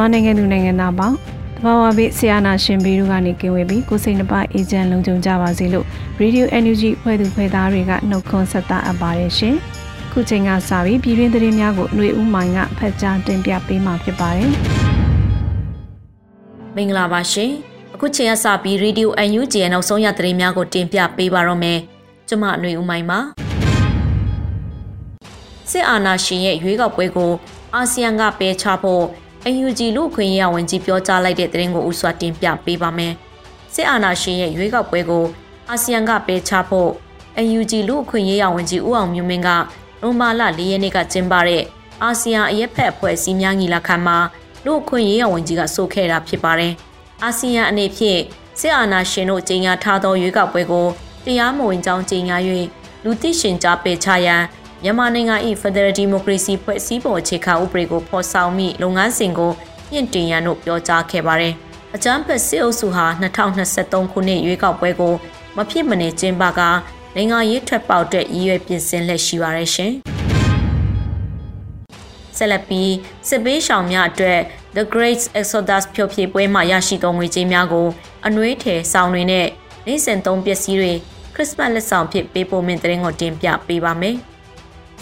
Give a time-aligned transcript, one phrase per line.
[0.00, 1.16] မာနိုင်ငံသူနိုင်ငံသားပေါင်း
[1.56, 5.86] တဘာဝဘေးဆရာနာရှင်ဘီတို့ကနေကင်းဝေးပြီးကိုစိတ်နှပါအေဂျင့်လုံခြုံကြပါစေလို့
[6.20, 9.54] Radio NUG ဖွဲ့သူဖွဲ့သားတွေကနှုတ်ခွန်းဆက်တာအပ်ပါတယ်ရှင်။
[10.12, 14.50] ခုချိန်ကစပြီးပြည်တွင်းသတင်းများကိုຫນွေဦးမိုင်ကဖတ်ကြားတင်ပြပေးမှာဖြစ်ပါတယ်။
[16.76, 17.50] မင်္ဂလာပါရှင်။
[17.94, 21.78] အခုချိန်ကစပြီး Radio NUG ရဲ့နောက်ဆုံးရသတင်းများကိုတင်ပြပေးပါတော့မယ်။
[22.28, 23.18] ကျွန်မຫນွေဦးမိုင်ပါ။
[25.70, 27.32] စစ်အာဏာရှင်ရဲ့ရွေးကောက်ပွဲကို
[27.74, 29.04] အာဆီယံကပယ်ချဖို့
[29.49, 33.13] UNG လူခွင့်ရဝန်ကြီးပြောကြားလိုက်တဲ့သတင်းကိုဥစွာတင်ပြပေးပါမယ်။
[33.73, 35.25] စစ်အာဏာရှင်ရဲ့ရွေးကောက်ပွဲကို
[35.69, 36.91] အာဆီယံကပယ်ချဖို့
[37.57, 39.49] UNG လူခွင့်ရဝန်ကြီးဦးအောင်မျိုးမင်းက
[40.01, 41.63] နိုမာလ၄ရက်နေ့ကကျင်းပတဲ့
[42.03, 44.17] အာဆီယံအရက်ဖက်အဖွဲ့အစည်းများညီလာခံမှာ
[44.65, 46.73] လူခွင့်ရဝန်ကြီးကဆိုခဲ့တာဖြစ်ပါတယ်။
[47.23, 48.21] အာဆီယံအနေဖြင့်
[48.59, 50.87] စစ်အာဏာရှင်တို့ကြီးညာထားသောရွေးကောက်ပွဲကို
[51.25, 52.37] တရားမဝင်ကြောင်းကြီးညာ၍
[53.03, 54.41] လူသိရှင်ကြားပယ်ချရန်
[54.83, 59.51] မြန်မာနိုင်ငံ၏ဖက်ဒရယ်ဒီမိုကရေစီဖွဲ့စည်းပုံအခြေခံဥပဒေကိုဖော်ဆောင်မိလုပ်ငန်းစဉ်ကို
[59.91, 61.53] မြင့်တင်ရန်တို့ပြောကြားခဲ့ပါတယ်။
[61.95, 63.05] အကြမ်းဖက်စစ်အုပ်စုဟာ
[63.61, 65.13] 2023ခုနှစ်ရွေးကောက်ပွဲကို
[65.57, 66.61] မဖြစ်မနေကျင်းပက
[67.15, 69.91] နိုင်ငံရေးထွက်ပေါက်တဲ့ရည်ရွယ်ပြင်ဆင်လက်ရှိပါရရှင်။
[72.37, 72.91] ဆက်လက်ပြီး
[73.29, 74.39] စစ်ပေးရှောင်များအတွက်
[74.75, 77.87] The Great Exodus ဖြိုဖြေပွဲမှာရရှိသောငွေကြေးများကို
[78.27, 79.47] အနှွေးထည်ဆောင်တွေနဲ့
[79.85, 80.91] နေ့စဉ်သုံးပစ္စည်းတွေ
[81.35, 84.17] ခရစ်စမတ်လက်ဆောင်ဖြစ်ပေးပို့မင်းတဲ့ရင်ကိုတင်ပြပေးပါမယ်။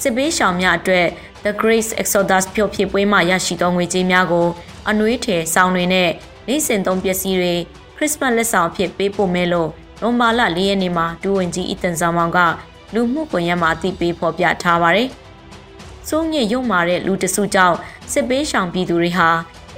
[0.01, 1.07] စစ်ပေးရှောင်များအတွက်
[1.43, 4.47] The Grace Exodus ဖြိုဖြေပွဲမှရရှိသောငွေကြေးများကို
[4.89, 6.09] အနှွေးထည်ဆောင်တွေနဲ့
[6.47, 7.55] နေ့စဉ်သုံးပစ္စည်းတွေ
[7.95, 9.69] ခရစ်စမတ်လက်ဆောင်အဖြစ်ပေးပို့မယ်လို့
[10.01, 12.39] နိုမာလ၄ရက်နေ့မှာဒူဝင်ကြီးအီတန်ဆောင်မောင်က
[12.93, 15.07] လူမှုကွန်ရက်မှာအသိပေးဖော်ပြထားပါတယ်။
[16.07, 17.77] စိုးညစ်ရုံမာတဲ့လူတစုကြောင့်
[18.11, 19.29] စစ်ပေးရှောင်ပြည်သူတွေဟာ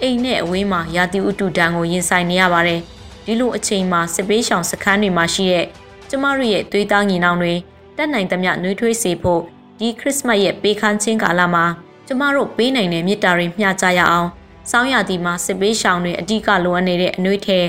[0.02, 2.80] အိမ်နဲ့အဝေးမှာရာသီဥတုဒဏ်ကိုရင်ဆိုင်နေရပါတယ်။
[3.26, 5.66] ဒီလိုအချိန်မှာစစ်ပေးရှောင်စခန်းတွေမှာရှိတဲ့
[6.10, 7.54] ကျမတို့ရဲ့သွေးသားညီနောင်တွေ
[7.98, 9.42] တက်နိုင်သမျှနှွေးထွေးစေဖို့
[9.82, 11.66] ဒီခရစ်စမတ်ရဲ့ပေးခန်းချင်းကာလမှာ
[12.08, 14.30] ကျမတို့ပေးနိုင်တဲ့မြစ်တာတွေမျှကြရအောင်
[14.70, 17.60] စောင်းရသည်မှာစစ်ပေးရှောင်တွေအဓိကလိုအပ်နေတဲ့အနှွေးထဲ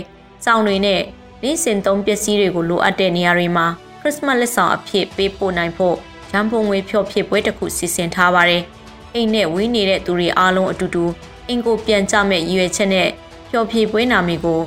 [0.45, 1.01] စောင်းတွေနဲ့
[1.43, 3.67] နေ့စဉ်သုံးပစ္စည်းတွေကိုလိုအပ်တဲ့နေရာတွေမှာ
[4.01, 5.97] ခရစ်စမတ်လက်ဆောင်အဖြစ်ပေးပို့နိုင်ဖို့
[6.31, 8.63] ရန်ပုံငွေဖြော့ဖြစ်ပွဲတစ်ခုစီစဉ်ထားပါတယ်။
[9.15, 11.05] အိမ်နဲ့ဝေးနေတဲ့သူတွေအားလုံးအတူတူ
[11.49, 13.09] အင်ကိုပြန်ကြမဲ့ရည်ရွယ်ချက်နဲ့
[13.49, 14.61] ဖြော့ဖြေပွဲနာမည်ကို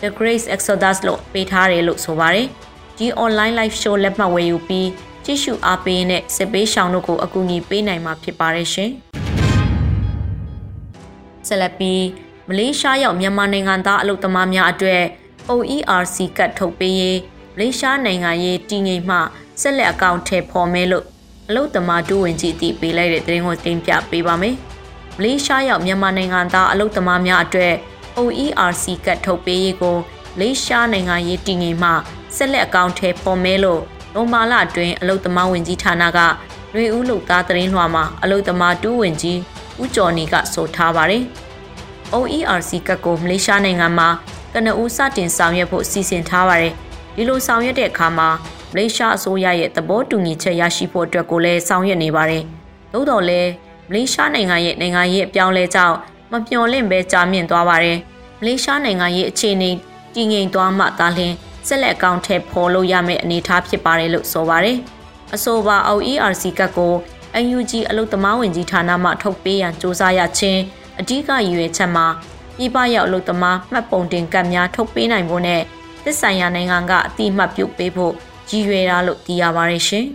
[0.00, 2.46] The Grace Exodus လို့ပေးထားတယ်လို့ဆိုပါတယ်။
[2.98, 4.88] ဒီ online live show လက်မှတ်ဝယ်ယူပြီး
[5.30, 8.90] ကြည့်ရှုအားပေးတဲ့စစ်ပေးရှောင်တို့ကိုအကူအညီပေးနိုင်မှာဖြစ်ပါတယ်ရှင်။
[11.46, 12.04] ဆက်လက်ပြီး
[12.48, 15.02] မလေးရှားရောက်မြန်မာနိုင်ငံသားအလုပ်သမားများအတွက်
[15.50, 17.18] OERC ကတ်ထုတ်ပေးရေး
[17.54, 19.18] မလေးရှားနိုင်ငံရေးတည်ငြိမ်မှ
[19.60, 21.04] ဆက်လက်အကောင့်ထဲပေါ်မဲလို့
[21.48, 24.54] အလုပ်သမားဒုဝန်ကြီးအသိပေးလိုက်တဲ့သတင်းကိုတင်ပြပေးပါမယ်။
[25.18, 27.74] မလေးရှားရောက်မြန်မာနိုင်ငံသားအလုပ်သမားများအတွက်
[28.18, 29.96] OERC ကတ်ထုတ်ပေးရေးကို
[30.36, 31.90] မလေးရှားနိုင်ငံရေးတည်ငြိမ်မှ
[32.36, 33.82] ဆက်လက်အကောင့်ထဲပေါ်မဲလို့
[34.14, 36.18] နိုမာလအတွင်းအလုတ်သမားဝင်ကြီးဌာနက
[36.74, 39.38] လွေဦးလုတ်သားသတင်းလွှာမှာအလုတ်သမားတူးဝင်ကြီး
[39.82, 41.24] ဦးကျော်နေကဆိုထားပါတယ်။
[42.14, 44.08] OERC ကတ်ကိုမလေးရှားနိုင်ငံမှာ
[44.54, 46.72] ကနဦးစတင်ဆောင်ရွက်ဖို့စီစဉ်ထားပါတယ်။
[47.14, 48.28] ဒီလိုဆောင်ရွက်တဲ့အခါမှာ
[48.72, 52.42] မလေးရှားအစိုးရရဲ့သဘောတူညီချက်ရရှိဖို့အတွက်ကိုလည်းဆောင်ရွက်နေပါတယ်။
[52.92, 53.50] သို့တော်လည်း
[53.88, 55.96] မလေးရှားနိုင်ငံရဲ့နိုင်ငံရေးအပြောင်းလဲကြောင့်
[56.30, 57.98] မမျှော်လင့်ပဲကြာမြင့်သွားပါတယ်။
[58.40, 59.70] မလေးရှားနိုင်ငံရဲ့အခြေအနေ
[60.14, 61.34] တည်ငြိမ်သွားမှသာလျှင်
[61.68, 64.76] ဆက်လက်အကောင့်ထဲပေါ်လို့ရမယ့်အနေအထားဖြစ်ပါတယ်လို့ဆိုပါတယ်။
[65.34, 66.94] အဆိုပါ OERC ကတ်ကို
[67.56, 70.60] UNG အလုသမားဝင်ကြီးဌာနမှထုတ်ပေးရန်စ조사ရခြင်း
[71.00, 72.06] အဓိကရည်ရွယ်ချက်မှာ
[72.56, 75.60] ပြည်ပရောက်အလုသမားမှတ်ပုံတင်ကတ်များထုတ်ပေးနိုင်ဖို့နဲ့
[76.04, 78.14] သစ္ဆိုင်ရာနိုင်ငံကအတိအမှတ်ပြုပေးဖို့
[78.50, 80.06] ရည်ရွယ်တာလို့သိရပါတယ်ရှင်။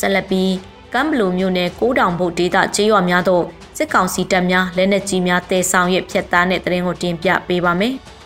[0.00, 0.52] ဆက်လက်ပြီး
[0.94, 3.44] ကမ်ဘလူမြို့နယ်ကိုးတောင်ဘုတ်ဒေသကျေးရွာများသို့
[3.76, 7.94] စစ်ကောင်စီတပ်များလက်နက်ကြီးများတဲဆောင်ရွက်ဖျက်ဆီးတဲ့တရင်ကိုတင်ပြပေးပါမယ်။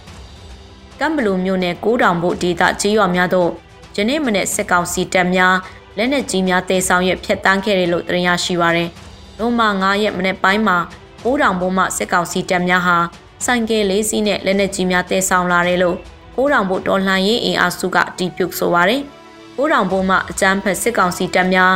[1.02, 3.50] ကမ်ဘလူမြို့နယ်ကိုးတောင်ဘုတ်ဒေသကျေးရွာများသို့
[3.96, 5.54] ယနေ့မနေ့စစ်ကောင်စီတပ်များ
[5.96, 8.88] လက်နက်ကြီးများတဲဆောင်ရွက်ဖျက်တမ်းခဲ့တယ်လို့သတင်းရရှိပါရယ်။
[9.38, 10.76] နိုမာ9ရက်မနေ့ပိုင်းမှာ
[11.22, 12.96] ပိုးတောင်ဘုံမှစစ်ကောင်စီတပ်များဟာ
[13.44, 15.96] ဆိုင်ကယ်လေးစီးနဲ့လက်နက်ကြီးများတဲဆောင်လာတယ်လို့
[16.34, 19.02] ပိုးတောင်ဘုံတော်လှန်ရေးအင်အားစုကတီးပြုတ်ဆိုပါရယ်။
[19.56, 21.74] ပိုးတောင်ဘုံမှအကြမ်းဖက်စစ်ကောင်စီတပ်များ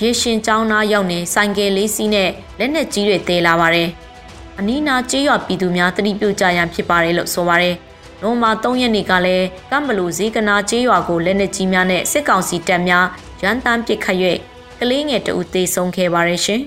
[0.00, 3.88] ရေရှင်ကျောင်းသားရောက်နေဆိုင်ကယ်လေးစီးနဲ့လက်နက်ကြီးတွေတဲလာပါတယ်။
[4.58, 7.76] အနီးနာကျေးရွာပြည်သူများတတိပြုတ်ကြရန်ဖြစ်ပါတယ်လို့ဆိုပါတယ်။
[8.24, 13.06] နိုမာ3ရက်နေ့ကလည်းကမ်ဘလူဇီကနာကျေးရွာကိုလက်နက်ကြီးများနဲ့စစ်ကောင်စီတပ်များ
[13.42, 14.18] ရန်တမ်းပစ်ခတ်၍
[14.80, 16.60] ကလေးငယ်တအူသေးဆုံးခဲ့ပါတယ်ရှင်။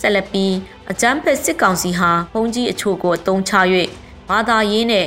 [0.00, 0.54] ဆက်လက်ပြီး
[0.90, 3.52] အကြမ်းဖက်စစ်ကောင်စီဟာဘုံကြီးအချို့ကိုအုံချ၍
[4.28, 5.06] ဘာသာရေးနဲ့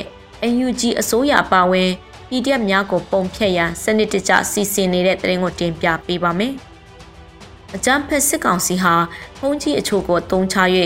[0.64, 1.90] UNG အစိုးရပါဝင်
[2.28, 6.52] PDF များကိုပုံဖြတ်ရန်စနစ်တကျစီစဉ်နေတဲ့တရင်ကိုတင်ပြပေးပါမယ်။
[7.74, 8.94] အကြမ်းဖက်စစ်ကောင်စီဟာ
[9.40, 10.56] ဘုံကြီးအချို့ကိုအုံချ၍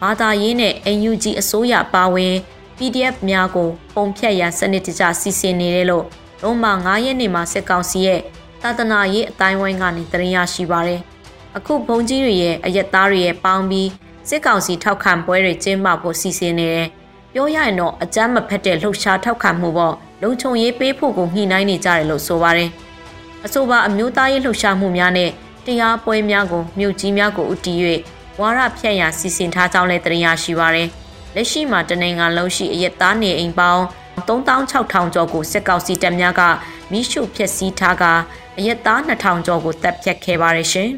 [0.00, 0.74] ဘာသာရေးနဲ့
[1.10, 2.34] UNG အစိုးရပါဝင်
[2.76, 6.04] PDF များကိုပုံဖြတ်ရန်စနစ်တကျစီစဉ်နေတယ်လို့
[6.42, 8.20] နိုမာ9ရက်နေ့မှာစစ်ကောင်စီရဲ့
[8.62, 11.00] သာသနာရေးအတိုင်းဝိုင်းကနေသတင်းရရှိပါရယ်။
[11.56, 13.88] အခုဘုံကြီးတွေရဲ့အရက်သားတွေရဲ့ပေါင်းပြီး
[14.28, 16.88] စစ်ကောင်စီထောက်ခံပွဲတွေကျင်းပဖို့စီစဉ်နေတယ်။
[17.32, 22.70] ပြောရရင်တော့အကြမ်းမဖက်တဲ့လှုပ်ရှားထောက်ခံမှုပေါ့လုံခြုံရေးပေးဖို့ကိုညှိနှိုင်းနေကြတယ်လို့ဆိုပါရယ်။
[23.44, 25.30] အဆိုပါအမျိုးသားရေးလှုပ်ရှားမှုများနဲ့
[25.66, 27.74] တရားပွဲများကိုမြို့ကြီးများကိုဥတီ၍
[28.40, 30.90] ဝါရဖြန့်ရစီစဉ်ထားကြောင်းလည်းသတင်းရရှိပါရယ်။
[31.34, 33.82] လက်ရှိမှာတနင်္ဂနွေလုံးရှိအရက်သားနေအိမ်ပေါင်း
[34.28, 36.42] 3600ကျော်ကိုစစ်ကောင်စီတပ်များက
[36.90, 38.04] မိရှုဖျက်ဆီးထားက
[38.58, 40.90] အရက်သား2000ကျော်ကိုတပ်ဖြတ်ခဲ့ပါတယ်ရှင်။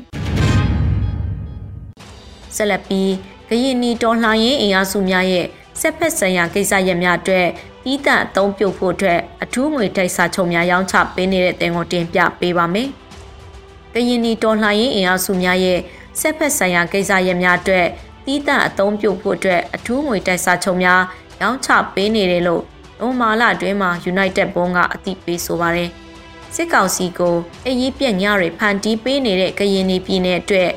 [2.56, 3.10] ဆက်လက်ပြီး
[3.48, 5.46] ဂရင်နီတော်လှန်ရေးအင်အားစုများရဲ့
[5.80, 7.46] ဆက်ဖက်ဆိုင်ရာကိစ္စရပ်များအတွက်
[7.84, 12.88] တီးတန့်အသုံးပြုဖို့အတွက်အထူးငွေတိုက်စာချုပ်များရောင်းချပေးနေတဲ့တင်ကိုတင်ပြပေးပါမယ်။
[13.94, 15.78] ဂရင်နီတော်လှန်ရေးအင်အားစုများရဲ့
[16.20, 17.86] ဆက်ဖက်ဆိုင်ရာကိစ္စရပ်များအတွက်
[18.26, 21.00] တီးတန့်အသုံးပြုဖို့အတွက်အထူးငွေတိုက်စာချုပ်များ
[21.40, 22.62] ရောင်းချပေးနေတယ်လို့
[23.00, 25.90] နိုမာလာအတွင်းမှာ United ဘုံကအသိပေးဆိုပါတယ်။
[26.54, 27.36] စစ်ကောင်စီကို
[27.66, 30.70] အရေးပြက်ညတွေဖန်တီးပေးနေတဲ့ကရင်နီပြည်နယ်အတွက်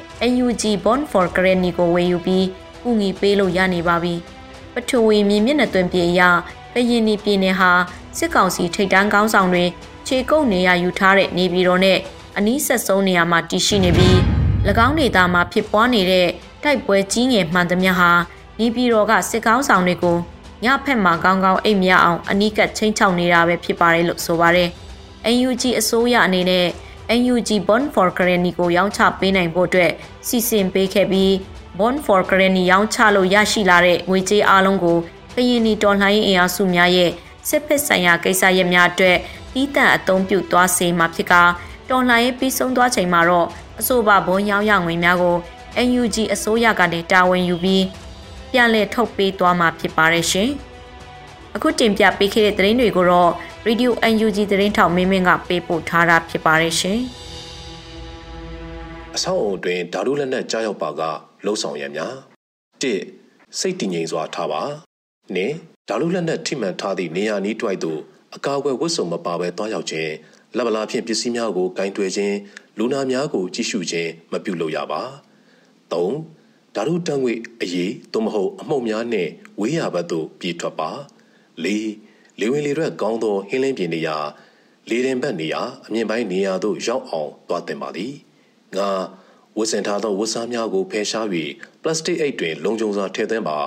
[0.43, 2.45] UNG Bond for Granny ကိုဝယ်ယူပြီး
[2.81, 4.15] ကူညီပေးလို့ရနေပါပြီ။
[4.73, 6.21] ပထဝီမြင်မျက်နှာသွင်းပြေအရ
[6.73, 7.71] ကရင်နီပြည်နယ်ဟာ
[8.17, 9.65] စစ်ကောင်စီထိတ်တန်းကောင်းဆောင်တွေ
[10.07, 11.97] ခြေကုပ်နေရယူထားတဲ့နေပြည်တော်နဲ့
[12.37, 14.15] အနီးဆက်ဆုံးနေရာမှာတည်ရှိနေပြီး၎
[14.85, 16.27] င်းဒေသမှာဖြစ်ပွားနေတဲ့
[16.63, 18.11] တိုက်ပွဲကြီးငယ်မှန်သမျှဟာ
[18.59, 20.17] နေပြည်တော်ကစစ်ကောင်းဆောင်တွေကို
[20.63, 24.69] ညဖက်မှာကောင်းကောင်းအိမ်မရအောင်အနီးကပ်ချင်းချောက်နေတာပဲဖြစ်ပါတယ်လို့ဆိုပါတယ်။
[25.47, 26.67] UNG အစိုးရအနေနဲ့
[27.31, 29.91] UNG Bond for Granny ကိုရောင်းချပေးနိုင်ဖို့အတွက်
[30.27, 31.31] စီစဉ်ပေးခဲ့ပြီး
[31.77, 34.97] Bond for Granny ရောင်းချလို့ရရှိလာတဲ့ငွေကြေးအလုံးကို
[35.35, 37.11] ကရင်နီတော်လှန်ရေးအင်အားစုများရဲ့
[37.49, 39.17] စစ်ဖက်ဆိုင်ရာကိစ္စရပ်များအတွက်
[39.53, 41.33] တီးတန့်အသုံးပြုသွားစေမှာဖြစ်က
[41.89, 43.47] တော်လှန်ရေးပြီးဆုံးသွားချိန်မှာတော့
[43.79, 45.37] အဆိုပါဘုံရောင်းရငွေများကို
[45.97, 47.85] UNG အစိုးရကနေတာဝန်ယူပြီး
[48.51, 50.49] ပြန်လည်ထုတ်ပေးသွားမှာဖြစ်ပါတယ်ရှင်။
[51.55, 53.31] အခုတင်ပြပေးခဲ့တဲ့သတင်းတွေကိုတော့
[53.67, 56.99] Radio UNG သတင်းထောက်မင်းမင်းကပေးပို့ထားတာဖြစ်ပါတယ်ရှင်။
[59.15, 61.01] အဆောက်အုံတွင်ဓာတုလက်နက်ကြားရောက်ပါက
[61.45, 62.13] လှုပ်ဆောင်ရများ
[62.81, 62.83] ၁
[63.59, 64.61] စိတ်တည်ငြိမ်စွာထားပါ
[65.35, 65.55] နှင့်
[65.87, 67.99] ဓာတုလက်နက်ထိမှန်ထားသည့်နေရာနီးတွိုက်သို့
[68.35, 70.11] အကာအကွယ်ဝတ်စုံမပါဘဲတွားရောက်ခြင်း
[70.55, 72.35] လက်ဗလာဖြင့်ပစ္စည်းများကိုကင်တွယ်ခြင်း
[72.77, 75.01] လူနာများကိုကြည့်ရှုခြင်းမပြုလုပ်ရပါ
[75.91, 76.05] ၃
[76.75, 80.91] ဓာတုတံငွေအရေးသို့မဟုတ်အမှုန့်များနှင့်ဝေးရဘက်သို့ပြေးထွက်ပါ
[81.63, 81.67] ၄
[82.39, 84.17] လေဝင်လေရက်ကောင်းသောဟင်းလင်းပြင်နေရာ
[84.89, 88.13] လေရင်ဘက်နေရာအမြင့်ပိုင်းနေရာသို့ရောက်အောင်သွားတင်ပါသည်
[88.77, 88.89] ငါ
[89.57, 91.27] ဝတ်ဆင်ထားသောဝတ်စားများကိုဖယ်ရှား၍
[91.81, 93.59] ပလတ်စတစ်အိတ်တွင် လုံခြုံစွာထည့်သွင်းပါ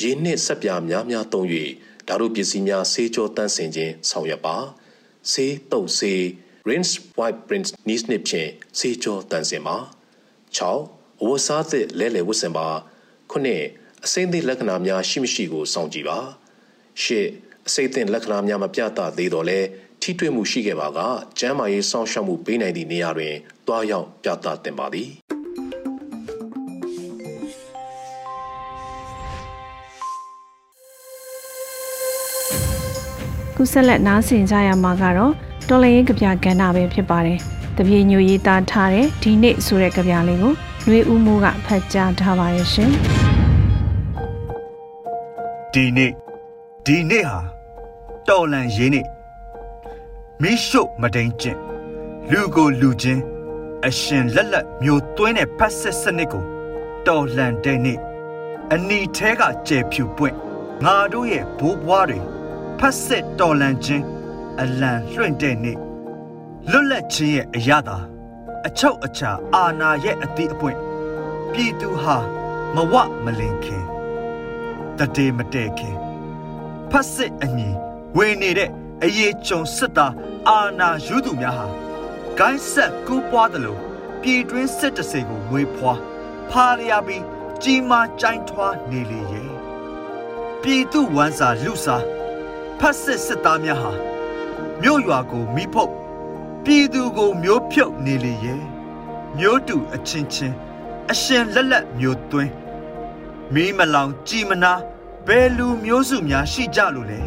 [0.00, 1.46] ရေနှင့်ဆက်ပြားများများသုံး၍
[2.08, 4.56] ဓာတုပစ္စည်းများဆေးကြောတန့်စင်ခြင်းဆောင်ရွက်ပါ
[5.32, 6.20] ဆေးတုပ်ဆေး
[6.68, 9.76] rinse wipe rinse နည်းစနစ်ဖြင့်ဆေးကြောတန့်စင်ပါ
[10.56, 12.66] 6 ဝတ်စားသည့်လဲလှယ်ဝတ်ဆင်ပါ
[13.30, 13.62] ခုနှစ်
[14.04, 16.18] အစိမ့်သည့်လက္ခဏာများရှိမရှိကိုစောင့်ကြည့်ပါ
[17.02, 17.26] ရှစ်
[17.66, 19.58] အစိမ့်သင့်လက္ခဏာများမပြသသေးတော့လဲ
[20.02, 20.98] ထိတွေ့မှုရှိခဲ့ပါက
[21.40, 23.34] ကျမ်းမာရေးစောင့်ရှောက်မှုပေးနိုင်သည့်နေရာတွင်
[23.66, 25.10] တွားရောက်ပြသတင်ပါသည်
[33.56, 35.32] ခုဆက်လက်နားဆင်ကြရမှာကတော့
[35.68, 37.38] တော်လရင်ကြပြကဏ္ဍပဲဖြစ်ပါတယ်။
[37.78, 40.54] တပြေညိုရေးသားထားတဲ့ဒီနေ့ဆိုတဲ့ကြပြလေးကို
[40.88, 42.90] နှွေဦးမိုးကဖတ်ကြားထားပါရဲ့ရှင်။
[45.72, 46.12] ဒီနေ့
[46.86, 47.40] ဒီနေ့ဟာ
[48.28, 49.06] တော်လန်ရေးနေ့
[50.42, 51.58] မိရှုမတိန်ကျင့်
[52.30, 53.22] လူကိုလူချင်း
[53.86, 56.44] အရှင်လက်လက်မျိုးသွင်းတဲ့ဖတ်ဆက်စနစ်ကို
[57.06, 57.98] တော်လန်တဲ့နေ့
[58.72, 60.36] အနီထဲကကျဲဖြူပွင့်
[60.84, 62.18] ငါတို့ရဲ့ဘိုးဘွားတွေ
[62.78, 64.04] ဖတ်ဆက်တော်လန်ခြင်း
[64.60, 65.78] အလံလွှင့်တဲ့နေ့
[66.70, 67.98] လွတ်လပ်ခြင်းရဲ့အရသာ
[68.66, 70.78] အချုပ်အချာအာနာရဲ့အတိအပွင့်
[71.52, 72.16] ပြည်သူဟာ
[72.74, 72.94] မဝ
[73.24, 73.84] မလင်ခင်
[74.98, 75.96] တတေမတဲခင်
[76.90, 77.68] ဖတ်စစ်အညီ
[78.16, 78.70] ဝင်နေတဲ့
[79.02, 80.14] အရေးကြုံစစ်သား
[80.48, 81.66] အာနာယူသူများဟာ
[82.38, 83.80] ဂိုင်းဆက်ကူးပွားတယ်လို့
[84.22, 86.00] ပြည်တွင်းစစ်တစေကိုမွေးဖွား
[86.50, 87.24] ဖားရပြီး
[87.62, 89.50] ကြီးမားကြိုင်းထွားနေလေရဲ့
[90.62, 92.04] ပြည်သူဝမ်းစာလူစား
[92.78, 93.92] ဖတ်စစ်စစ်သားများဟာ
[94.82, 95.92] မြို့ရွာကိုမိဖုတ်
[96.68, 98.62] ပြည်သူကိုမျိုးဖြုတ်နေလေရဲ့
[99.38, 100.56] မျိုးတူအချင်းချင်း
[101.12, 102.52] အရှင်လက်လက်မျိုးသွင်း
[103.54, 104.72] မီးမလောင်ကြည်မနာ
[105.26, 107.20] ဘယ်လူမျိုးစုများရှိကြလို့လဲ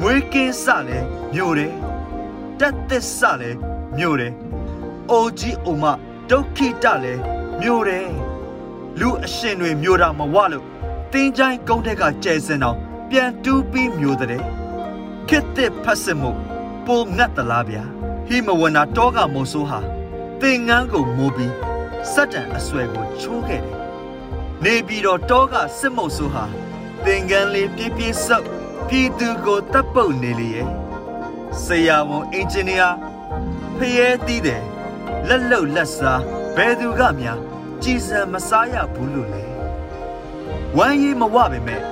[0.00, 0.98] မွေးကင်းစလဲ
[1.32, 1.72] မြို့တယ်
[2.60, 3.50] တက်သစ်စလဲ
[3.96, 4.32] မြို့တယ်
[5.10, 5.84] အိုကြီးအိုမ
[6.30, 7.14] ဒုက္ခိတလဲ
[7.60, 8.08] မြို့တယ်
[9.00, 10.66] လူအရှင်တွေမြို့တာမဝလို့
[11.12, 12.78] တင်းချိုင်းကုန်းထက်ကကျဲစင်အောင်
[13.10, 14.42] ပြန်တူးပြီးမြို့တဲ့
[15.28, 16.30] ခစ်တဲ့ဖတ်စမှု
[16.86, 17.97] ပုံငတ်တလားဗျာ
[18.28, 19.78] ဟိမဝနာတောကမို့ဆိုဟာ
[20.40, 21.54] သင်ငန်းကိုမိုးပြီး
[22.12, 23.76] စက်တံအဆွဲကိုချိုးခဲ့တယ်
[24.64, 26.44] နေပြီးတော့တောကစစ်မုတ်ဆိုဟာ
[27.04, 28.46] သင်္ကန်းလေးပြည့်ပြည့်စုပ်
[28.88, 30.68] ပြည်သူကိုတပ်ပုတ်နေလေရဲ့
[31.64, 32.88] ဆရာဝန်အင်ဂျင်နီယာ
[33.76, 34.62] ဖျဲတီးတယ်
[35.28, 36.22] လက်လုံလက်စား
[36.56, 37.38] ဘယ်သူကများ
[37.82, 39.44] ကြည်စံမစားရဘူးလို့လေ
[40.76, 41.82] ဝမ်းရေးမဝပါမဲ့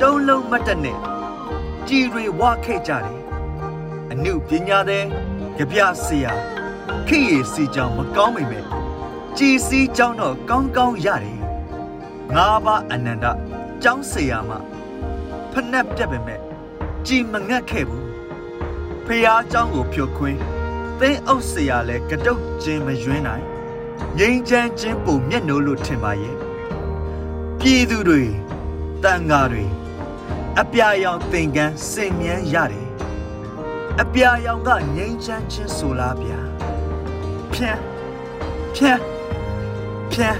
[0.00, 0.98] တုံးလုံးမတ်တက်နဲ့
[1.88, 3.22] ကြည်တွေဝခဲ့ကြတယ်
[4.10, 5.04] အမှုပညာတဲ့
[5.57, 6.33] ကြပြဆရာ
[7.07, 8.65] ခိရစီကြောင်မကောင်းမိမဲ့
[9.37, 11.39] ကြည်စီကြောင်တော့ကောင်းကောင်းရတယ်
[12.35, 13.25] ငါးပါးအနန္တ
[13.83, 14.51] ကျောင်းဆရာမ
[15.51, 16.39] ဖက်နဲ့ပြက်ပေမဲ့
[17.07, 18.07] ကြည်မငတ်ခဲ့ဘူး
[19.05, 20.39] ဖះเจ้าကိုဖြုတ်ခွင်း
[20.99, 23.45] သင်းအုပ်ဆရာလဲကတုတ်ချင်းမယွင်းနိုင်
[24.17, 26.35] ငိမ့်ချမ်းချင်းပုံမျက်နှိုးလို့ထင်ပါရဲ့
[27.59, 28.21] ပြည်သူတွေ
[29.03, 29.65] တန်ဃာတွေ
[30.59, 32.86] အပြာရောင်သင်္ကန်းစင်မြန်းရတယ်
[34.02, 36.40] အပြာရောင်ကငိမ့်ချမ်းချင်းဆိုလားဗျာ
[37.52, 37.80] ဖြန်း
[38.74, 39.00] ဖြန်း
[40.12, 40.38] ဖြန်း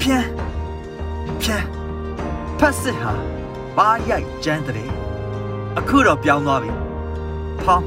[0.00, 0.28] ဖြန်း
[1.42, 1.66] ဖြန်း
[2.58, 3.12] ဖတ်စစ်ဟာ
[3.76, 4.90] ပါရိုက်ကျန်းတဲ့
[5.78, 6.72] အခုတော့ပြောင်းသွားပြီ
[7.62, 7.86] ဖောင်း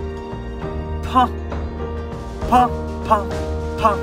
[1.05, 1.31] ဖောင်း
[2.49, 2.71] ဖောင်း
[3.07, 3.27] ဖောင်း
[3.79, 4.01] ဖောင်း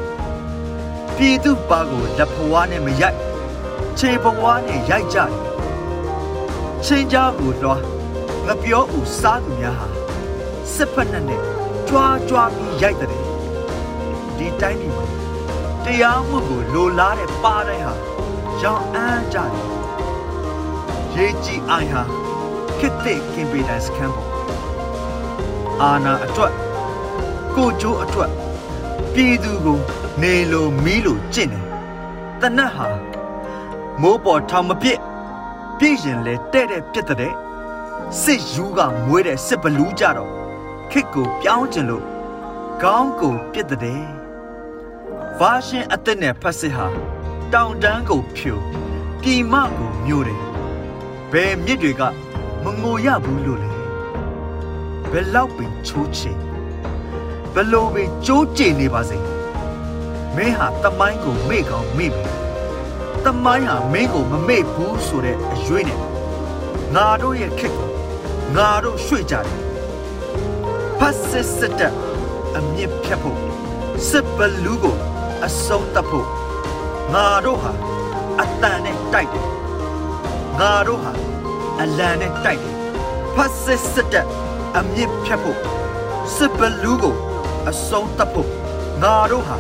[1.17, 3.19] ပြည်သူပါကိုလက်ဖွားနဲ့မရိုက်
[3.99, 5.33] ခြေပွားနဲ့ရိုက်ကြတယ်
[6.85, 7.81] ချင်းကြားကိုတော့
[8.47, 10.06] ငပြောဦးစားသူများဟာ
[10.75, 11.41] စစ်ဖက်နဲ့နဲ့
[11.89, 13.11] ကြွားကြွားပြီးရိုက်တဲ့
[14.39, 15.07] ဒီတိုင်းဒီမှာ
[15.85, 17.95] တရားမှုကိုလိုလားတဲ့ပါတိုင်းဟာ
[18.63, 19.53] ရောင်အန်းကြတယ်
[21.15, 22.03] ရေးကြည့်အိုင်ဟာ
[22.79, 24.31] ခစ်တဲ့ကင်ပေတန်စကန်ပေါ်
[25.83, 26.53] အာနာအတွက်
[27.57, 28.31] ကိုကျိုးအတွက်
[29.13, 29.79] ပြည်သူကို
[30.23, 31.65] နေလိုမီးလိုကျင့်တယ်
[32.41, 32.87] တနတ်ဟာ
[34.01, 35.01] မိုးပေါ်ထောင်မပြစ်
[35.79, 37.35] ပြည့်ရင်လဲတဲ့တဲ့ပြစ်တဲ့
[38.21, 40.46] စစ်ယူကမွေးတဲ့စစ်ဘလူးကြတော့
[40.93, 42.05] ခစ်ကိုပြောင်းကျင်လို့
[42.83, 44.03] ကောင်းကိုပြစ်တဲ့
[45.39, 46.87] ဗာရှင်အသက်နဲ့ဖတ်စစ်ဟာ
[47.53, 48.53] တောင်တန်းကိုဖြူ
[49.23, 50.43] ပြည်မကိုမျိုးတယ်
[51.33, 52.03] ဘယ်မြစ်တွေက
[52.65, 53.71] မငိုရဘူးလို့လေ
[55.11, 56.39] ဘယ်လောက်ပင်ချိုးချင်
[57.55, 59.19] ဘယ်လိုပင်ကြိုးကျင်နေပါစေ
[60.37, 62.25] မင်းဟာတမိုင်းကိုမေ့ကောင်းမေ့ပြီ
[63.25, 66.01] တမိုင်းဟာမင်းကိုမမေ့ဘူးဆိုတဲ့အရွေးနဲ့
[66.95, 67.91] ငါတို့ရဲ့ခက်ကို
[68.57, 69.66] ငါတို့ရွှေ့ကြတယ်
[70.99, 71.93] ဖတ်စစ်စစ်တဲ့
[72.57, 73.39] အမြင့်ဖြတ်ဖို့
[74.09, 74.97] စစ်ဘလူးကို
[75.47, 76.27] အဆုံးတတ်ဖို့
[77.15, 77.73] ငါတို့ဟာ
[78.43, 79.47] အတန်နဲ့တိုက်တယ်
[80.61, 81.13] ငါတို့ဟာ
[81.81, 82.77] အလံနဲ့တိုက်တယ်
[83.35, 84.27] ဖတ်စစ်စစ်တဲ့
[84.79, 85.59] အမြင့်ဖြတ်ဖို့
[86.37, 87.15] စစ်ဘလူးကို
[87.69, 88.51] အဆုံးတတ်ဖို့
[89.03, 89.57] ငါတို့ဟာ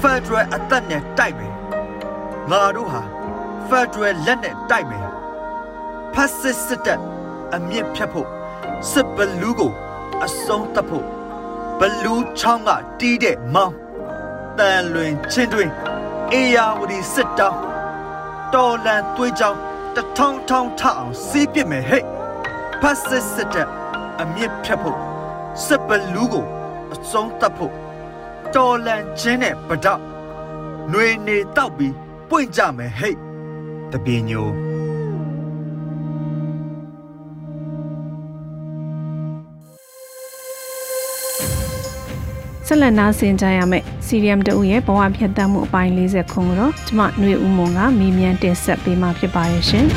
[0.00, 1.54] ဖက်ဒရယ်အသက်နဲ့တိုက်မယ်
[2.50, 3.02] ငါတို့ဟာ
[3.68, 5.08] ဖက်ဒရယ်လက်နဲ့တိုက်မယ်
[6.14, 7.00] ဖတ်စစ်စစ်တဲ့
[7.54, 8.28] အမြင့်ဖြတ်ဖို့
[8.90, 9.72] စစ်ဘလူးကို
[10.24, 11.06] အဆုံးတတ်ဖို့
[11.78, 12.70] ဘလူးချောင်းက
[13.00, 13.76] တီးတဲ့မောင်း
[14.58, 15.70] တန်လွင်ချင်းတွင်
[16.32, 17.58] အေယာဝတီစစ်တောင်း
[18.54, 19.60] တော်လန်သွေးကြောင်း
[19.94, 22.04] တထောင်ထောင်ထအောင်စီးပစ်မယ်ဟဲ့
[22.80, 23.68] ဖတ်စစ်စစ်တဲ့
[24.20, 24.98] အမြင့်ဖြတ်ဖို့
[25.64, 26.46] စစ်ဘလူးကို
[26.92, 27.74] အဆုံးတတ်ဖို့
[28.54, 31.94] တော်လန်ချင်းနဲ့ပဒေါຫນွေနေတောက်ပြီး
[32.28, 33.16] ပွင့်ကြမယ်ဟဲ့
[33.92, 34.67] တပင်းညို
[42.70, 49.86] ဆက်လက်နားဆင်ကြရမယ့် CRM တူရဲ့ဘဝဖြတ်သန်းမှုအပိုင်း40ခုကိုတော့ကျမຫນွေဦးမွန်ကမေးမြန်းတင်ဆက်ပေးမှာဖြစ်ပါရဲ့ရှင်။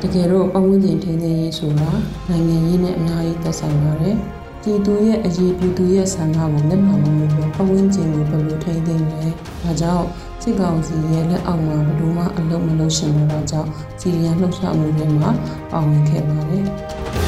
[0.00, 1.90] တကယ်တော့ပတ်ဝန်းကျင်ထိန်းသိမ်းရေးဆိုတာ
[2.28, 4.16] နိုင်ငံရေးနဲ့အများကြီးသက်ဆိုင်ပါတယ်။
[4.62, 9.24] ပြည်သူရဲ့အရေးပြည်သူရဲ့ဆန္ဒကိုလက်မှတ်မမှုလို့ပတ်ဝန်းကျင်ကိုဘယ်လိုထိန်းသိမ်းလဲ။
[9.62, 10.06] ဒါကြောင့်
[10.42, 15.30] စစ်ကောင်စီရဲ့လက်အောက်မှာဘယ်လိုမှအလုပ်မလုပ်ရှင်တော့ကြောင့်စီရီယံလှုပ်ရှားမှုတွေမှာ
[15.70, 16.66] ပါဝင်ခဲ့ပါတယ်။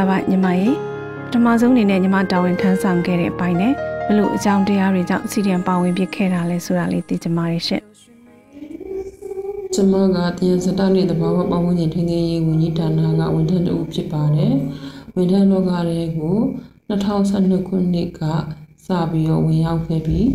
[0.00, 0.68] လာပါညီမရေ
[1.26, 3.72] ပထမဆုံးအနေနဲ့ညီမတာဝန်ထမ်းဆောင်ခဲ့တဲ့အပိုင်းနဲ့
[4.08, 7.82] ဘလို့အကြောင်းတရားတွေကြောင့်စီရီယံပါဝင်ဖြစ်ခဲ့တာလဲဆိုတာလေးသိချင်ပါတယ်ရှင်
[9.74, 10.16] ကျမကတ
[10.48, 14.52] ရားစတနဲ့တဘာဝပတ်ဝန်းကျင်ထိန်းသိမ်းရေးဝန်ကြီးဌာနကဝန်ထမ်းတူဖြစ်ပါတယ်။
[15.14, 16.36] ဝန်ထမ်းလောကတွေကို
[16.88, 18.20] 2012ခုနှစ်က
[18.86, 20.28] စပြီးတော့ဝင်ရောက်ခဲ့ပြီး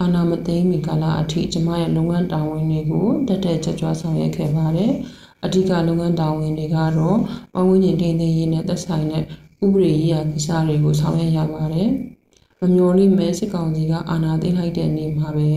[0.00, 4.92] အာနာမသိမ်းမီကာလအထိကျမရဲ့လုပ်ငန်းတာဝန်တွေကိုတက်တက်ကြွကြွဆောင်ရွက်ခဲ့ပါတယ်။
[5.44, 7.18] အဓိကလုပ်ငန်းတာဝန်တွေကတော့
[7.54, 9.24] ပတ်ဝန်းကျင်ထိန်းသိမ်းရေးနဲ့သက်ဆိုင်တဲ့
[9.64, 11.90] ဥပဒေရေးရာကိစ္စတွေကိုဆောင်ရွက်ရပါတယ်။
[12.60, 15.50] မမျော်လင့်မဲစစ်ကောင်စီကအာဏာသိမ်းလိုက်တဲ့နေ့မှာပဲ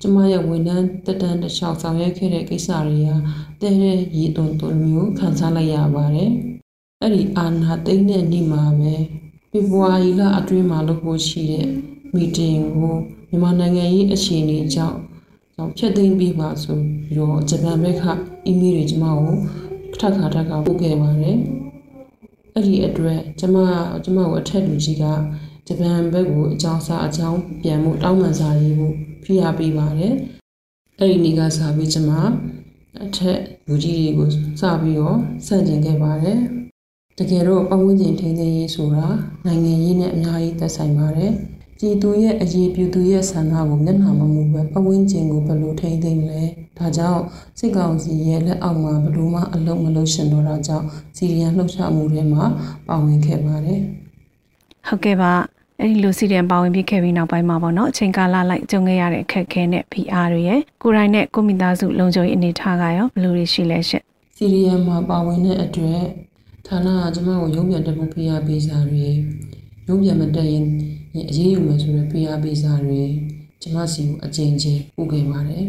[0.00, 3.16] ကျမရဲ့ဝန်ထမ်းတက်တန်းတစ်လျှောက်ဆောင်ရွက်ခဲ့တဲ့ကိစ္စတွေဟာ
[3.60, 6.30] တဲ့တဲ့ရည်သွန်သွန်မျိုးခံစားလိုက်ရပါတယ်။
[7.02, 8.94] အဲ့ဒီအာဏာသိမ်းတဲ့နေ့မှာပဲ
[9.50, 11.68] ဖေဖော်ဝါရီလအတွင်းမှာလုပ်ဖို့ရှိတဲ့
[12.14, 12.94] မီတင်ကို
[13.28, 14.98] မြန်မာနိုင်ငံရေးအခြေအနေကြောင့်
[15.58, 18.02] ကြောင့်ဖျက်သိမ်းပြီးပါဆိုပြီးတော့ဂျပန်ဘက်က
[18.46, 19.34] အီးမေးလ်တွေကျမကို
[20.00, 21.36] ထပ်ခါထပ်ခါပို့ခဲ့ပါတယ်။
[22.54, 23.56] အဲ့ဒီအတွက်ကျမ
[24.04, 25.04] ကျမကိုအထက်လူကြီးက
[25.66, 30.14] ဂျပန်ဘက်ကိုအကြောင်းစားအကြောင်းပြန်မှုတောင်းပန်စာရေးဖို့ဖိအားပေးပါတယ်။
[30.98, 32.12] အဲ့ဒီနေ့ကစပြီးကျွန်မ
[33.04, 33.38] အထက်
[33.68, 34.28] လူကြီးတွေကို
[34.60, 36.38] စပြီးတော့ဆန့်ကျင်ခဲ့ပါတယ်။
[37.18, 39.06] တကယ်တော့ပတ်ဝန်းကျင်ထိန်းသိမ်းရေးဆိုတာ
[39.46, 41.32] နိုင်ငံရေးနဲ့အများကြီးသက်ဆိုင်ပါတယ်။
[41.80, 46.42] ပြည်သူရဲ့အရေးပြည်သူရဲ့ဆန္ဒကိုမျက်နှာမမူပဲပတ်ဝန်းကျင်ကိုဘယ်လိုထိန်းသိမ်းလဲ။
[46.78, 47.22] ဒါကြောင့်
[47.58, 52.44] စစ်ကောင်စီရဲ့လက်အောက်မှာဘယ်လိုမှအလုံးမလုံးရှင်တော့တာကြောင့်စီရီယန်လှုပ်ရှားမှုတွေမှာ
[52.88, 53.80] ပါဝင်ခဲ့ပါတယ်။
[54.88, 55.32] ဟုတ်ကဲ့ပါ
[55.80, 64.04] အဲ့ဒီလိုစီရင်ပါဝင်ပြခဲ့ပြီးနောက်ပိုင်းမှာပေါ့နော်အချိန်ကာလလိုက်ကြုံခဲ့ရတဲ့အခက်အခဲနဲ့ PR တွေရဲ့ကိုရိုင်းနဲ့ကိုမိသားစုလုံခြုံရေးအနေထားကရောဘယ်လိုတွေရှိလဲရှင့်
[64.36, 66.02] စီရီယံမှာပါဝင်တဲ့အတွက်
[66.66, 69.08] ဌာနကကျမကိုရုံးပြန်တက်ဖို့ PR ပေးစာတွေ
[69.90, 70.64] ရုံးပြန်မတက်ရင်
[71.30, 73.02] အရေးယူမယ်ဆိုတဲ့ PR ပေးစာတွေ
[73.62, 75.64] ကျမစီကိုအကြိမ်ချင်းပို့ခဲ့ပါတယ်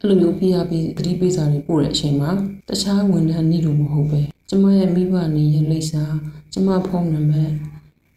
[0.00, 2.30] အဲ့လိုမျိုး PR ပေးသတိပေးစာတွေပို့တဲ့အချိန်မှာ
[2.68, 6.04] တခြားဝန်ထမ်းနေလို့မဟုတ်ပဲကျမရဲ့မိဘနေရဲ့လိပ်စာ
[6.52, 7.52] ကျမဖုန်းနံပါတ်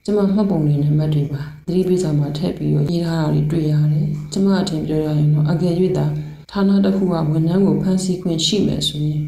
[0.06, 6.06] ကျမမှတ်ပုံတွေနဲ့မှတ်တွေပါသတိပေးစာမှာထည့်ပြီးတော့ရေးထားတာတွေတွေ့ရတယ်ကျမအထင်ပြောရရင်တော့အကယ်၍သာ
[6.52, 9.22] ဌာနတစ်ခုကဝန်ထမ်းကိုဖမ်းဆီးခွင့်ရှိမယ်ဆိုရင်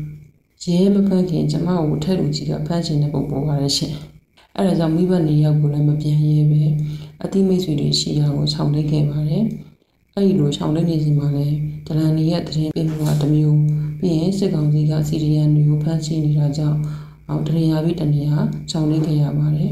[0.72, 3.94] ရဲမဖမ်းခင်ကျမကိုထက်လူကြီးကဖမ်းချင်တဲ့ပုံပေါ်ပါရဲ့ရှင်
[4.57, 6.63] အဲ့ဒါကြောင့်မိဘနေရောက်ကိုလည်းမပြန်ရဲပဲ
[7.24, 9.44] အတိမိတ်ဆွေတွေရှိရာကိုခြောက်လိုက်ခဲ့ပါတယ်
[10.16, 11.55] အဲ့ဒီလိုခြောက်လိုက်နေစီမှာလည်း
[11.87, 13.59] ဒလန်နီရဲ့တရင်ပြင်မှုကတစ်မျိုး
[14.00, 16.79] ပြီးရင်စစ်ကောင်စီကစီရီယန်တွေကိုဖမ်းဆီးနေတာကြောင့်
[17.27, 18.37] အောင်တနေရာပြီးတနေရာ
[18.70, 19.72] ခြောက်လိုက်ခဲ့ရပါတယ်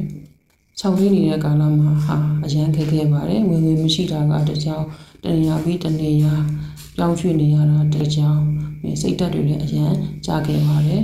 [0.79, 2.15] ခြောက်လေးနေတဲ့ကာလမှာဟာ
[2.45, 4.83] အရန်ခက်ခဲပါတယ်ဝင်ငွေမရှိတာကတကြောင်
[5.23, 6.33] တနေရာပြီးတနေရာ
[6.95, 8.39] ပြောင်းရွှေ့နေရတာတကြောင်
[9.01, 9.93] စိတ်ဓာတ်တွေလည်းအရန်
[10.25, 11.03] ကြာခဲ့ပါတယ်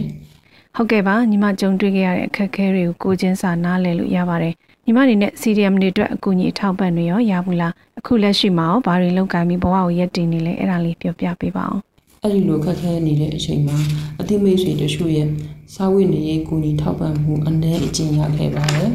[0.80, 4.54] ဟုတ်ကဲ့ပါညီမကြုံတွေ့ခဲ့ရတဲ့အခက်အခဲတွေကိုကိုချင်းစာနားလည်လို့ရပါတယ်
[4.86, 11.82] ညီမအနေနဲ့ CDM တွေအတွက်အကူအညီထောက်ပံ့တွေရောရဘူးလားအခုလက်ရှိမှာရောဘာတွေလုပ်ကိုင်ပြီးဘဝကိုရည်တည်နေလဲအဲ့ဒါလေးပြောပြပေးပါအောင်
[12.24, 13.78] အဲ့ဒီလိုခက်ခဲနေတဲ့အချိန်မှာ
[14.20, 15.28] အသိမိတ်ဆွေတို့ရဲ့
[15.74, 18.92] စာဝတ်နေရေးကူညီထောက်ပံ့မှုအနည်းအကျဉ်းရခဲ့ပါတယ်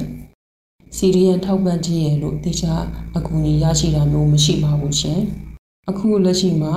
[0.96, 2.74] စီရီယန်ထောက်ပံ့ခြင်းရဲ့လို့တေချာ
[3.16, 5.22] အကူအညီရရှိတာမျိုးမရှိပါဘူးရှင်။
[5.90, 6.74] အခုလက်ရှိမှာ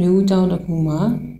[0.00, 0.98] နေဦးကျောင်းတစ်ခုမှာ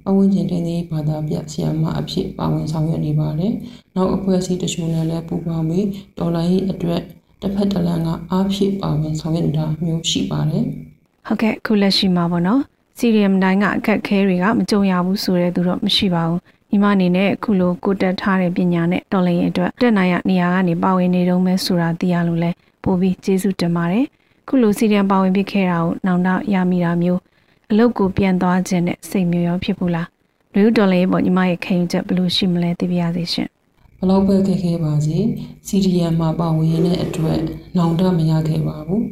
[0.08, 3.52] အဝန်းကျင်တင်းသေးဘာသာပြဆရာမအဖြစ်ပါဝင်ဆောင်ရွက်နေပါတယ်။
[3.96, 5.86] နောက်အဖွဲ့အစည်းတချို့နဲ့လည်းပူးပေါင်းပြီး
[6.18, 7.00] ဒေါ်လာရေးအတွက်
[7.40, 10.64] တစ်ဖက်တစ်လမ်းကအားဖြည့်ပါဝင်ဆောင်ရွက်နေတာမျိုးရှိပါတယ်။
[11.26, 12.60] ဟုတ်ကဲ့အခုလက်ရှိမှာပေါ့နော်။
[12.98, 22.50] စီရီယမ်တိုင်းကအခက်ခဲတွေကမကြုံရဘူးဆိုတဲ့သူတော့မရှိပါဘူး။ညီမအနေနဲ့အခုလိုကိုတက်ထားတဲ့ပညာနဲ့တော်လရင်အတွက်တက်နိုင်ရနေရာကနေပါဝင်နေတော့မဲဆိုတာသိရလို့လဲ
[22.84, 24.06] ပို့ပြီးကျေးဇူးတင်ပါတယ်
[24.48, 27.20] ခုလိုစီရီယံပါဝင်ပြခဲ့တာကိုနောင်တရမိတာမျိုး
[27.70, 30.08] အလုတ်ကိုပြန်သွားခြင်းနဲ့စိတ်မျိုးရောဖြစ်ဘူးလား
[30.54, 33.48] လူတော်လေးပေါ့ညီမရဲ့ခံယူချက်ဘယ်လိုရှိမလဲသိပါရစေရှင်
[33.98, 35.18] ဘလောက်ပဲခက်ခဲပါစေ
[35.66, 37.40] စီရီယံမှာပါဝင်ရတဲ့အတွက်
[37.76, 39.04] နောင်တမရခဲ့ပါဘူး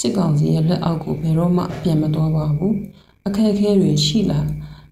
[0.00, 2.74] စစ်ကောင်စီရဲ့လက်အောက်ကိုဘယ်တော့မှပြန်မသွားပါဘူး
[3.26, 4.40] အခက်အခဲတွေရှိလာ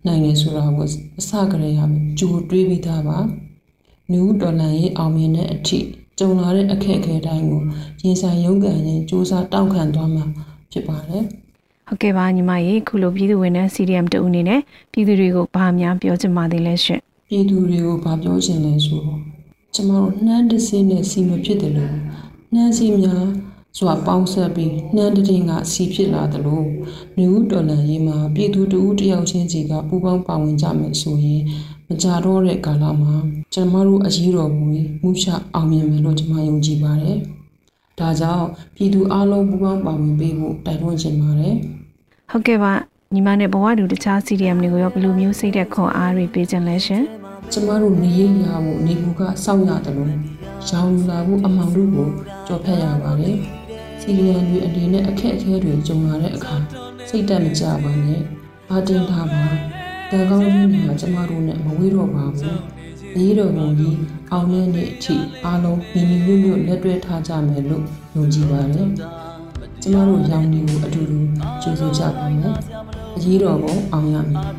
[0.06, 0.86] နိုင်တယ်ဆိုတာကို
[1.18, 1.80] အစကတည်းက
[2.18, 3.18] ကြိုတွေးပြီးသားပါ
[4.12, 5.78] နူးဒေါ်လာရေးအောင်မြင်တဲ့အထိ
[6.18, 7.62] ကြုံလာတဲ့အခက်အခဲတိုင်းကို
[8.02, 10.24] ရင်ဆိုင်ရုန်းကန်ရင်စူးစမ်းတောင်းခံသွားမှာ
[10.72, 11.24] ဖြစ်ပါတယ်
[11.86, 14.60] ဟုတ်ကဲ့ပါညီမရေခုလိုပြည်သူဝင်တဲ့ CDM တူအနေနဲ့
[14.92, 19.20] ပြည်သူတွေကိုဘာများပြောချင်ပါသေးလဲရှင်ပြည်သူတွေကိုဘာပြောချင်လဲဆိုတော့
[19.74, 21.94] ကျမတို့နှမ်းတစင်းနဲ့စီမဖြစ်တယ်လို့
[22.54, 23.24] နှမ်းစီများ
[23.76, 26.62] စွာပေါင်းဆက်ပြီးနှမ်းတည်ငါစီဖြစ်လာသလို
[27.18, 31.42] မျိုးဒေါ်လာရေးမှာပြည်သူတဦးတယောက်ချင်းစီကပူးပေါင်းပါဝင်ကြမယ်ဆိုရင်
[31.88, 33.14] မကြတော့တဲ့ကာလမှာ
[33.54, 34.66] ကျမတို့အရေးတော်မူ
[35.02, 37.16] မှုရှအောင်မြင်မယ်လို့ကျွန်မယုံကြည်ပါတယ်။
[37.98, 41.54] ဒါကြောင့်ပြည်သူအလုံးပူးပေါင်းပါဝင်ပေးဖို့တိုက်တွန်းချင်ပါတယ်။
[42.30, 42.72] ဟုတ်ကဲ့ပါ
[43.14, 47.02] ညီမနဲ့ဘဝတူတခြား CDM တွေကိုရောဘယ်လိုမျိုးစိတ်သက်ခွန်အားတွေပေးခြင်းလဲရှင်။
[47.52, 50.08] ကျမတို့နေရရဖို့နေဘူးကစောင့်ရတယ်လို့
[50.68, 52.08] ရောင်လာဖို့အမှောင်တို့ကို
[52.46, 53.38] ကြော်ဖြတ်ရပါတယ်။
[54.10, 56.54] စီရီယန်တွေအနေနဲ့အခက်အခဲတွေကြုံလာတဲ့အခါ
[57.08, 58.20] စိတ်တက်မကြပါနဲ့
[58.70, 59.44] အားတင်းထားပါ
[60.10, 62.60] တန်ကောင်းကြီးတွေကကျမတို့နဲ့မဝေးတော့ပါဘူး
[63.14, 63.96] အရေးတော်ပုံကြီး
[64.32, 68.88] အောင်မြင်တဲ့အထိအားလုံးညီညီညွတ်ညွတ်လက်တွဲထားကြမယ်လို့ယုံကြည်ပါတယ်
[69.82, 71.18] ကျမတို့ရောင်ဒီကိုအတူတူ
[71.62, 72.54] ကြိုးဆိုကြပါမယ်
[73.16, 74.50] အရေးတော်ပုံအောင်ရမယ်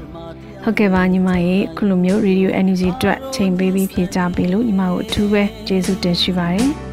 [0.63, 6.88] ဟုတ်ကဲ့ပါညီမရေခုလိုမျိုး Radio Energy အတွက်ချိန်ပေးပြီးဖြေချပေးလို့ညီမကိုအထူးပဲကျေးဇူးတင်ရှိပါတယ်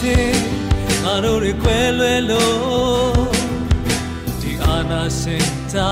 [0.00, 0.42] ချင်း
[1.04, 3.30] ငါတို့တွေခွဲလွဲလို့
[4.40, 5.88] ဒီအာနာစင်တာ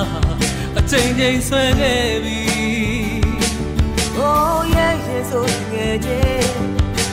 [0.78, 2.40] အချိန်ချင်းဆွဲခဲ့ပြီ
[4.20, 6.52] Oh yeah yeah ဆိုငယ်ချင်း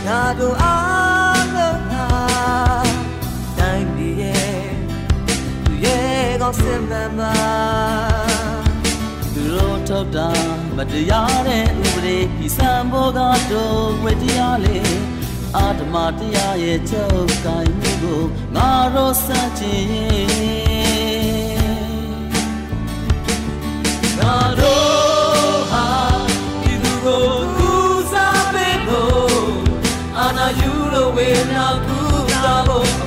[0.05, 2.07] ငါတို့အားလုံးဟာ
[3.59, 4.63] တိုင်းပြည်ရဲ့
[5.65, 7.35] သူရဲ့ကောင်းစင်မှန်ပါ
[9.33, 10.29] သူတို့ထုတ်တာ
[10.77, 13.19] မတရားတဲ့ဥပဒေဒီစံဘောက
[13.51, 14.77] တော့ဝေတရားလေ
[15.55, 18.21] အာဓမတရားရဲ့ချုပ်ကိုင်မှုကို
[18.55, 19.27] ငါတို့စ
[19.59, 19.85] ချင်
[24.19, 25.87] ငါတို့ဟာ
[26.61, 27.71] ဒီသူကိုကူ
[28.11, 29.55] စားပေးဖို့
[30.17, 31.99] အာနာယူလို့ဝေနာကူ
[32.43, 33.04] စားဖို့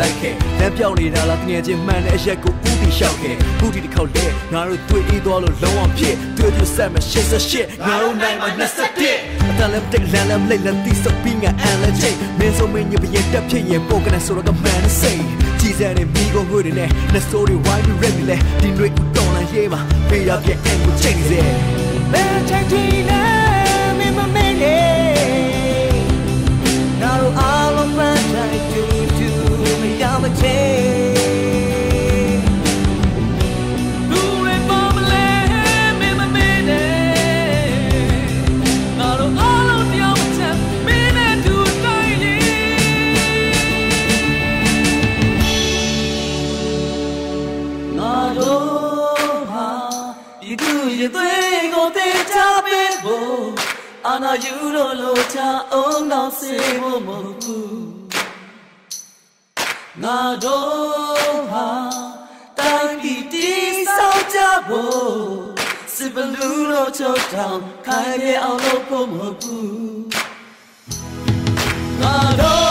[0.00, 8.48] လိုက်ခဲ့လမ်းပြောင်းနေတာလားတကယ်ချင်းမှန်တဲ့အရက်ကိုဥတီလျှောက်ခဲ့ခုဒီတစ်ခေါက်လဲငါတို့တွေ့အေးသွားလို့လုံးဝဖြစ်တွေ့တွေ့ဆက်မရှစ်ဆက်ရှစ်ငါတို့နိုင်မှာ
[9.00, 15.22] 21အတလည်းတက်လမ်းလည်းလိမ့်လည်းတိစပင်းကအန်လည်းချိတ်မင်းဆိုမင်းညပြည့်တက်ဖြစ်ရင်ပိုကနေဆိုတော့ကမှန်စိတ်
[15.60, 21.40] ကြည်စံနေမိကိုငွေတွေနဲ့နှစိုးတွေဝိုင်းပြီးရက်ပြီးလဲဒီတွေဦးတော်လာရေးပါဖေးရပြအန်ကိုချိန်စေ
[22.12, 23.22] ဘယ်ချိန်ဒီလဲ
[23.98, 24.78] မင်းမမေးနေ
[27.02, 28.95] Now all of my try to
[29.86, 30.76] do me down the chain.
[54.16, 56.30] Ana yuro lo cha ong na
[66.46, 69.66] စစ်ဘလူးလို့ချုပ်တောင်ခိုင်ပြအောင်လို့ဖို့မဟုတ်ဘူး
[72.00, 72.65] ငါတို့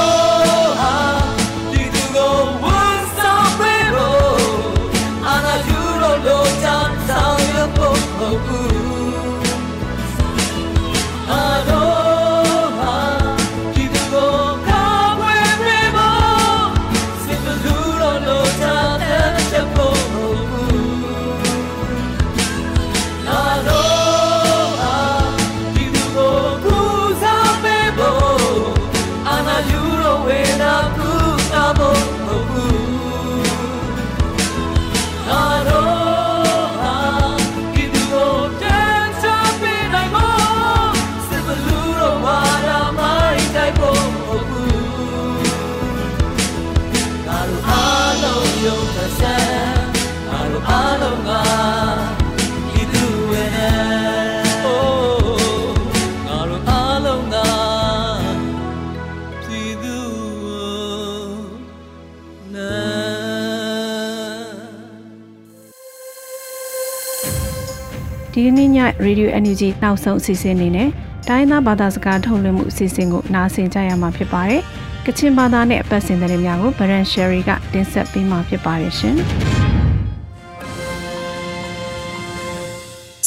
[68.46, 70.90] ကနေ့ည Radio Energy နောက်ဆုံးအစီအစဉ်အနေနဲ့
[71.28, 74.62] တိုင်းသားဘာသာစကားထုတ်လွှင့်မှုအစီအစဉ်ကိုနားဆင်ကြရမှာဖြစ်ပါတယ်။
[75.06, 79.16] ကချင်ဘာသာနဲ့အပတ်စဉ်သတင်းများကို Baran Sherry ကတင်ဆက်ပေးမှာဖြစ်ပါတယ်ရှင်။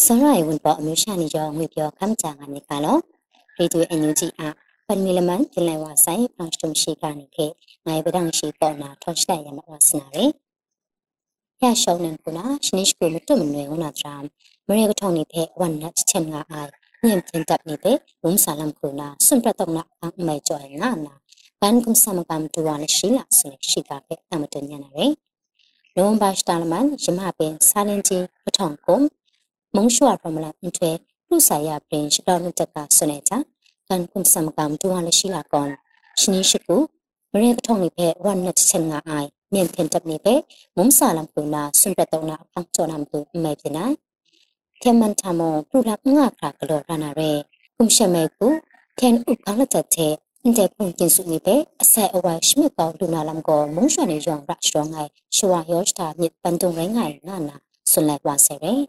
[0.02, 2.96] စရိုင်ဝန်ပေါ်အမျိုးရှာနေကြောငွေပြောခမ်းချာကနေကလော
[3.58, 4.42] ရေဒီယိုအန်ယူဂျီအ
[4.86, 7.46] ပန်မီလမန်တင်လိုက်ဝဆိုင်ဖန်စတုံရှိကနေခေ
[7.86, 10.24] ငိုင်ပဒန်ရှိပေါ်နာထောက်ချက်ရမဝစနာရေ
[11.62, 14.24] ရရှောင်းနန်ကုနာရှနိရှကိုမတွမနွေဝနာဒရမ်
[14.70, 16.70] မရေကထောင်းနေဖေဝန်နတ်ချန်ငါအိုင်
[17.04, 19.82] ညင်တင်တပ်နေပေဘုံဆာလမ်ကုနာစွန်ပရတောနာ
[20.18, 21.14] အမိုင်ကျော်နာနာ
[21.60, 25.06] ဘန်ကုမ်ဆမကမ်တူဝါနရှိလာစနေရှိတာဖေအမတညနာရေ
[25.94, 28.98] နိုဝင်ဘာစတာလမန်ရမပင်စာလင်ကြီးပထောင်ကုံ
[29.76, 30.90] မုံရှွာရမလာအင်ထွေ
[31.28, 33.32] လူဆိုင်ရပင်ရှတော်နုတကဆွနေချ
[33.88, 35.68] ကန်ကွန်စမ်ကမ်တူဝါလရှိလာကွန်
[36.20, 36.76] ရှနီရှိကူ
[37.32, 40.34] မရေပထောင်နိဖေဝမ်နတ်ချင်ငါအိုင်မြင့်တင်တပ်နိဖေ
[40.76, 44.07] မုံစာလမ်ပူနာစွန်ပတောနာအဖောင်းချောနမ်တူအမေပြနာခေမန်ထမောပူလာငါ
[44.82, 47.30] ခရာကလောရနာရဲ
[47.76, 48.48] ကုမ်ရှမေကူ
[48.98, 49.84] ကန်ဥပခလတတဲ့
[50.56, 57.56] တဲ့ပုံကျင်စုနေပဲအဆက်အဝိုင်ရှမကောလူနာလမ်ကိုမုံရွှန်နေရောင်ရရှောင်းငိုင်ရှဝါယောစတာမြစ်ပန်တုံရိုင်းငိုင်ငါနာ
[57.90, 58.82] ဆွန်လိုက်ပါစေရယ်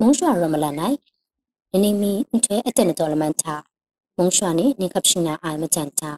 [0.00, 0.96] မုံရွှန်ရမလာနိုင်
[1.72, 3.54] နနေမီအထွဲအတက်တော်လမန်တာ
[4.18, 6.10] မုံရွှန်နေနေကပ်ရှင်နာအိုင်မချန်တာ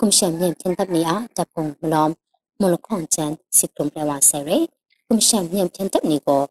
[0.00, 1.22] ကုမ်ရှမ်မြင့်ပြင်တပ်နေအား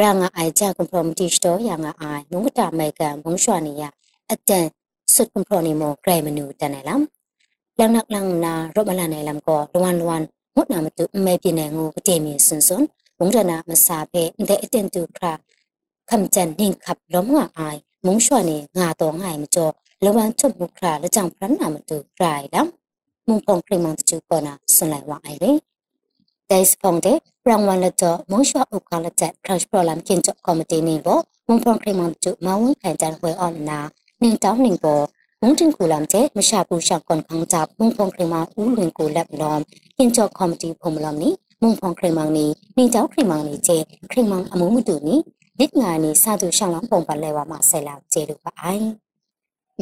[0.00, 3.82] ရာငါအိုင်ဂျာကွန်ပရမတီစတော့ရငါအိုင်မုံကတာမဲကန်မုံရှွာနေရ
[4.32, 4.66] အတန်
[5.14, 7.02] စွတ်ကွန်ပရနီမိုဂရိုင်မနူတန်နေလမ်
[7.78, 10.22] လန်နက်လန်နာရောမလာနေလမ်ကိုလွမ်လွမ်
[10.54, 12.84] မုတ်နာမတူအမဲပြနေငူပတေမီစွန်စွန်
[13.18, 15.32] မုံဒနာမစာဖေတဲ့အတန်တူခရာ
[16.10, 22.68] ခမ်ချန်နင်းခပ်လုံးငါအိုင်မုံရှွာနေငါတော့ငါမကျော် လဝန်ထုတ်မှုခရာလကြောင်ဖရနာမတူဂရိုင်လမ်
[23.26, 25.52] မုံဖုံခရမန်တူကောနာဆွန်လိုက်ဝအိုင်လေ
[26.50, 33.78] တိုင်စပုံတဲ့ရန်ဝန်လတော့မုံရှော့ဥကလတဲ့ crash problem ကင်ချကော်မတီနေဘောမုံဖုံခရမန်တူမဝန်ခံတဲ့ဝဲအော်နာ
[34.22, 35.00] နင်းတောင်းနေဘော
[35.42, 39.56] မုံတင်ကူလမ်တဲ့မရှာပူရှာကွန်ခေါင်ကြမုံဖုံခရမဦးလွင်ကိုလက်လော
[39.98, 41.28] ကင်ချကော်မတီဖုံမလမ်နီ
[41.62, 43.72] မုံဖုံခရမန်နီနင်းတောင်းခရမန်နီကျ
[44.10, 45.16] ခရမန်အမှုမတူနီ
[45.58, 49.07] လစ်ငါနီစာသူရှောင်းလောင်းပုံပါလဲဝါမဆဲလာကျေလူပါအိုင်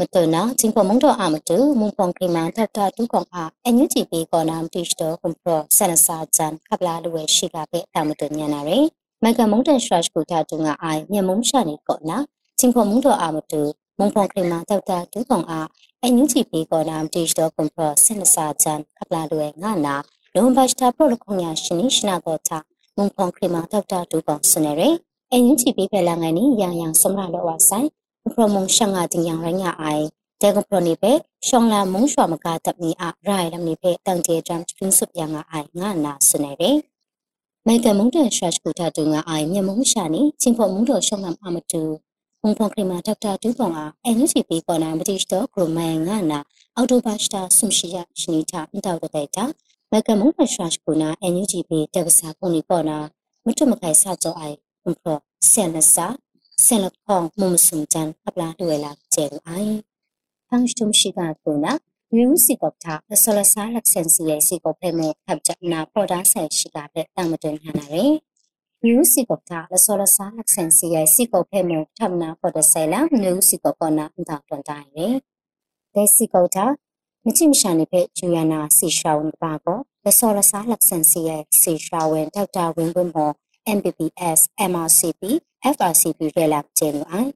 [0.01, 8.87] မတနာချင်းပမုံတော့အမတူမုံဖုံခရမန်ထထတူကောင်အားအညူချီပေးကောနာမတိစတော့ကွန်ပရဆန်စာဂျန်ခပလာလူဝဲရှိကပဲအမတူညနာရယ်
[9.25, 12.19] မကမုံတန်ရှရတ်ကိုတာတူငါအိုင်မြမုံရှာနေကောနာ
[12.59, 13.63] ချင်းပမုံတော့အမတူ
[13.99, 15.69] မုံဖုံခရမန်ထထတူကောင်အား
[16.05, 19.97] အညူချီပေးကောနာမတိစတော့ကွန်ပရဆန်စာဂျန်ခပလာလူဝဲငါနာ
[20.35, 22.59] လုံဘတ်တာပရိုလခုံညာရှင်နိရှနာကောတာ
[22.97, 24.95] မုံဖုံခရမန်ထထတူကောင်စနေရယ်
[25.33, 27.89] အညူချီပေးဖဲလာငိုင်းနီရန်ရန်စမရလောဝဆိုင်
[28.35, 30.01] promo shanga ting yang rang ya ai
[30.41, 31.13] te ko pro ni pe
[31.49, 34.35] shong la mong shwa ma ka tap ni a rai lam ni pe tang je
[34.49, 36.71] jam spring sup yang nga ai nga na su ne re
[37.67, 40.53] mai ka mong de shwa ku ta tu nga ai mya mong sha ni chin
[40.57, 41.81] pho mong do shong lam a ma tu
[42.43, 43.87] hong phong kri ma dr tu pong a
[44.17, 46.39] ngc p ko na ma ti sto kro mai nga na
[46.81, 49.45] october star sum shi ya shnita ndaw da ta
[49.91, 52.79] mai ka mong de shwa ku na ngc p ta ka sa ko ni ko
[52.91, 52.97] na
[53.49, 55.05] မထမခိုင်စကြောအိုင်ဘုံဖ
[55.51, 56.07] ဆန်နစာ
[56.65, 59.75] ဆန်လခေါမုံစုံချန်အပလာလွယ်လာကျဲအိုင်
[60.49, 61.73] ဖန်ရှုံရှိကကုနာ
[62.15, 68.15] မြူစီကောတာအစလဆာလက်ဆန်စီရဲ့စီကောဖေမေဖပ်ချနာပေါ်ဒါဆယ်ရှိကပဲတမတွင်ဟနာရယ်
[68.85, 75.17] မြူစီကောတာအစလဆာလက်ဆန်စီရဲ့စီကောဖေမေထပ်နာပေါ်ဒါဆယ်လာမြူစီကောကနာအန်တာတွန်တိုင်းရယ်
[75.95, 76.67] ဒေစီကောတာ
[77.25, 83.33] မချိမရှာနေဖေဂျူယနာစီရှောင်းပါကောလဆောလဆာလက်ဆန်စီရဲ့စီရှောင်းဝင်ဒေါက်တာဝင်းဝင်းမော
[83.79, 85.23] MBBS MRCP
[85.75, 87.31] FRCP ရဲလာကျင်းအိုင်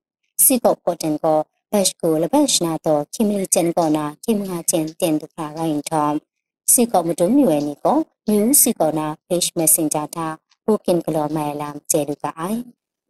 [0.44, 1.38] စီကောပေါ်တင်ကော
[1.72, 6.14] ဘက်ကိုလဘက်ရှနာတော့ခိမလီကျန်ကောနာခိမငါကျန်တင်တူခါရိုင်း tom
[6.72, 10.28] စီကောမတုံမြွယ်နီကောမြူစီကောနာ page messenger တာ
[10.64, 12.60] ဘုကင်ကလောမဲလမ်ကျဲလူကအိုင်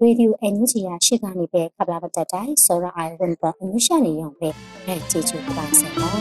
[0.01, 4.51] ရေဒီယိုအန်ယူဂျီယာရှိကနေပဲခပလာပတတိုင်းစောရအိုင်ဝန်ပေါ်အမျိုးရှာနေရောင်ပဲ
[4.87, 6.19] အဲချီချူပါစေနော်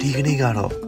[0.00, 0.87] ဒီကနေ့ကတော့